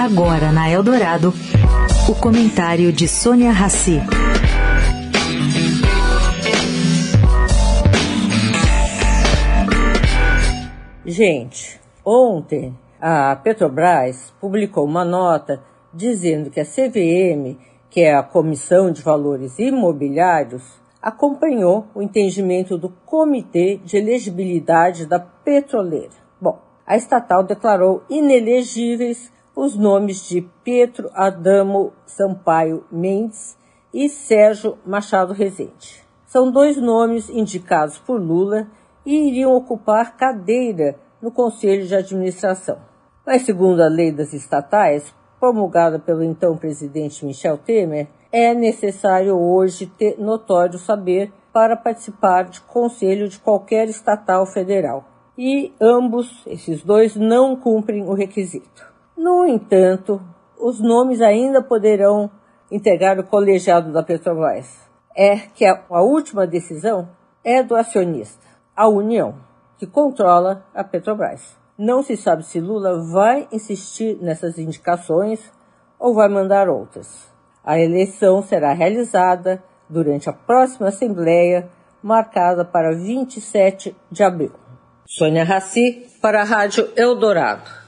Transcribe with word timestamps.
Agora 0.00 0.50
na 0.50 0.66
Eldorado, 0.70 1.30
o 2.08 2.14
comentário 2.14 2.90
de 2.90 3.06
Sônia 3.06 3.52
Rassi. 3.52 4.00
Gente, 11.04 11.78
ontem 12.02 12.74
a 12.98 13.36
Petrobras 13.36 14.32
publicou 14.40 14.86
uma 14.86 15.04
nota 15.04 15.62
dizendo 15.92 16.48
que 16.48 16.60
a 16.60 16.64
CVM, 16.64 17.58
que 17.90 18.00
é 18.00 18.14
a 18.14 18.22
Comissão 18.22 18.90
de 18.90 19.02
Valores 19.02 19.58
Imobiliários, 19.58 20.80
acompanhou 21.02 21.88
o 21.94 22.00
entendimento 22.00 22.78
do 22.78 22.88
Comitê 23.04 23.78
de 23.84 23.98
Elegibilidade 23.98 25.04
da 25.04 25.20
Petroleira. 25.20 26.14
Bom, 26.40 26.58
a 26.86 26.96
estatal 26.96 27.42
declarou 27.42 28.02
inelegíveis 28.08 29.30
os 29.60 29.76
nomes 29.76 30.26
de 30.26 30.40
Pedro 30.64 31.10
Adamo 31.12 31.92
Sampaio 32.06 32.82
Mendes 32.90 33.58
e 33.92 34.08
Sérgio 34.08 34.78
Machado 34.86 35.34
Rezende. 35.34 36.02
São 36.24 36.50
dois 36.50 36.78
nomes 36.78 37.28
indicados 37.28 37.98
por 37.98 38.18
Lula 38.18 38.66
e 39.04 39.28
iriam 39.28 39.54
ocupar 39.54 40.16
cadeira 40.16 40.96
no 41.20 41.30
Conselho 41.30 41.86
de 41.86 41.94
Administração. 41.94 42.78
Mas, 43.26 43.42
segundo 43.42 43.82
a 43.82 43.86
lei 43.86 44.10
das 44.10 44.32
estatais, 44.32 45.14
promulgada 45.38 45.98
pelo 45.98 46.24
então 46.24 46.56
presidente 46.56 47.26
Michel 47.26 47.58
Temer, 47.58 48.08
é 48.32 48.54
necessário 48.54 49.38
hoje 49.38 49.84
ter 49.84 50.18
notório 50.18 50.78
saber 50.78 51.30
para 51.52 51.76
participar 51.76 52.44
de 52.44 52.62
conselho 52.62 53.28
de 53.28 53.38
qualquer 53.38 53.90
estatal 53.90 54.46
federal. 54.46 55.04
E 55.36 55.74
ambos, 55.78 56.46
esses 56.46 56.82
dois, 56.82 57.14
não 57.14 57.54
cumprem 57.54 58.08
o 58.08 58.14
requisito. 58.14 58.89
No 59.22 59.46
entanto, 59.46 60.18
os 60.58 60.80
nomes 60.80 61.20
ainda 61.20 61.60
poderão 61.60 62.30
integrar 62.72 63.20
o 63.20 63.22
colegiado 63.22 63.92
da 63.92 64.02
Petrobras. 64.02 64.66
É 65.14 65.36
que 65.36 65.66
a, 65.66 65.84
a 65.90 66.00
última 66.00 66.46
decisão 66.46 67.06
é 67.44 67.62
do 67.62 67.76
acionista, 67.76 68.46
a 68.74 68.88
União, 68.88 69.34
que 69.76 69.86
controla 69.86 70.64
a 70.74 70.82
Petrobras. 70.82 71.54
Não 71.76 72.02
se 72.02 72.16
sabe 72.16 72.46
se 72.46 72.60
Lula 72.60 72.98
vai 73.12 73.46
insistir 73.52 74.16
nessas 74.22 74.56
indicações 74.58 75.52
ou 75.98 76.14
vai 76.14 76.30
mandar 76.30 76.70
outras. 76.70 77.30
A 77.62 77.78
eleição 77.78 78.42
será 78.42 78.72
realizada 78.72 79.62
durante 79.86 80.30
a 80.30 80.32
próxima 80.32 80.88
Assembleia, 80.88 81.68
marcada 82.02 82.64
para 82.64 82.96
27 82.96 83.94
de 84.10 84.22
abril. 84.22 84.52
Sônia 85.06 85.44
Raci, 85.44 86.06
para 86.22 86.40
a 86.40 86.44
Rádio 86.44 86.88
Eldorado. 86.96 87.79